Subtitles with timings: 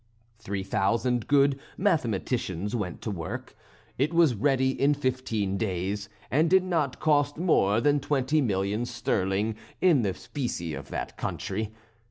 [0.39, 3.55] Three thousand good mathematicians went to work;
[3.99, 9.55] it was ready in fifteen days, and did not cost more than twenty million sterling
[9.79, 11.71] in the specie of that country.